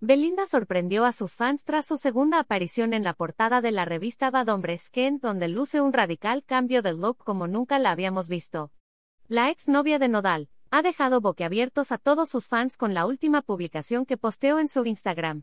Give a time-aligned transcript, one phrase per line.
[0.00, 4.30] Belinda sorprendió a sus fans tras su segunda aparición en la portada de la revista
[4.30, 8.70] Bad Hombres Ken, donde luce un radical cambio de look como nunca la habíamos visto.
[9.26, 13.42] La ex novia de Nodal ha dejado boquiabiertos a todos sus fans con la última
[13.42, 15.42] publicación que posteó en su Instagram.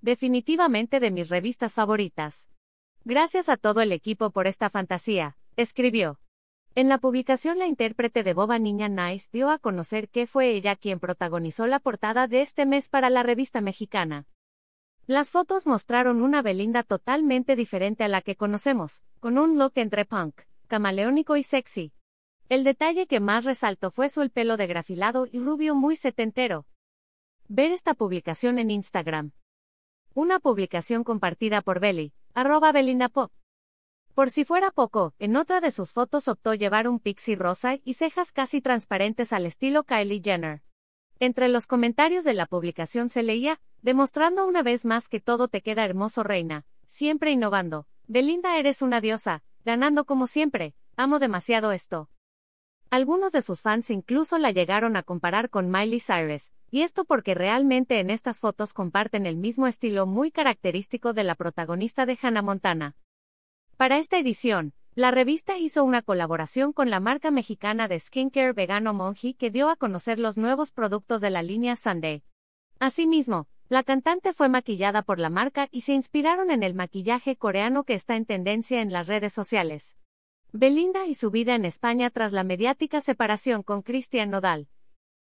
[0.00, 2.48] Definitivamente de mis revistas favoritas.
[3.04, 6.20] Gracias a todo el equipo por esta fantasía, escribió.
[6.78, 10.76] En la publicación la intérprete de Boba Niña Nice dio a conocer que fue ella
[10.76, 14.28] quien protagonizó la portada de este mes para la revista mexicana.
[15.08, 20.04] Las fotos mostraron una Belinda totalmente diferente a la que conocemos, con un look entre
[20.04, 21.92] punk, camaleónico y sexy.
[22.48, 26.64] El detalle que más resaltó fue su el pelo de grafilado y rubio muy setentero.
[27.48, 29.32] Ver esta publicación en Instagram.
[30.14, 33.32] Una publicación compartida por Belly, arroba Belinda Pop.
[34.18, 37.94] Por si fuera poco, en otra de sus fotos optó llevar un pixie rosa y
[37.94, 40.60] cejas casi transparentes al estilo Kylie Jenner.
[41.20, 45.62] Entre los comentarios de la publicación se leía, demostrando una vez más que todo te
[45.62, 47.86] queda hermoso reina, siempre innovando.
[48.08, 52.10] Belinda eres una diosa, ganando como siempre, amo demasiado esto.
[52.90, 57.36] Algunos de sus fans incluso la llegaron a comparar con Miley Cyrus, y esto porque
[57.36, 62.42] realmente en estas fotos comparten el mismo estilo muy característico de la protagonista de Hannah
[62.42, 62.96] Montana.
[63.78, 68.92] Para esta edición, la revista hizo una colaboración con la marca mexicana de skincare vegano
[68.92, 72.24] Monji que dio a conocer los nuevos productos de la línea Sunday.
[72.80, 77.84] Asimismo, la cantante fue maquillada por la marca y se inspiraron en el maquillaje coreano
[77.84, 79.96] que está en tendencia en las redes sociales.
[80.50, 84.66] Belinda y su vida en España tras la mediática separación con Cristian Nodal.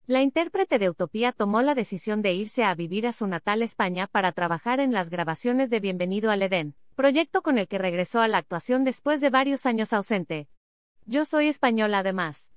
[0.07, 4.07] La intérprete de Utopía tomó la decisión de irse a vivir a su natal España
[4.07, 8.29] para trabajar en las grabaciones de Bienvenido al Edén, proyecto con el que regresó a
[8.29, 10.49] la actuación después de varios años ausente.
[11.07, 12.53] Yo soy española además.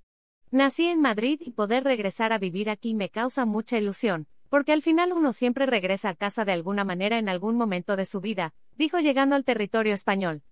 [0.51, 4.81] Nací en Madrid y poder regresar a vivir aquí me causa mucha ilusión, porque al
[4.81, 8.53] final uno siempre regresa a casa de alguna manera en algún momento de su vida,
[8.77, 10.43] dijo llegando al territorio español.